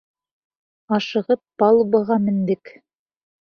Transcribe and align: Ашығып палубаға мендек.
Ашығып 0.97 1.41
палубаға 1.65 2.19
мендек. 2.25 2.73